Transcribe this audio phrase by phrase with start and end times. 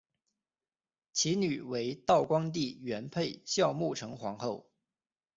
[1.13, 4.67] 其女为道光帝元配孝穆成皇后。